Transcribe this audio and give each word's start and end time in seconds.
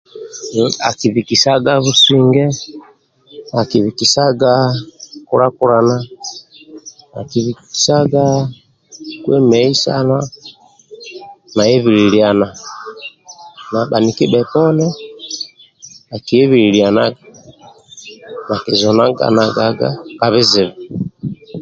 Akibikisaga 0.89 1.71
businge 1.83 2.45
akibikisaga 3.61 4.51
nkulakulana 5.21 5.95
akibikisaga 7.19 8.25
kwemeisana 9.23 10.17
na 11.55 11.63
hibililiana 11.69 12.47
na 13.71 13.79
bhaniki 13.89 14.25
bheponi 14.31 14.85
akihibililianaga 16.15 17.17
bhakizunaganagaga 18.47 19.89
ka 20.19 20.27
bizibu. 20.33 20.75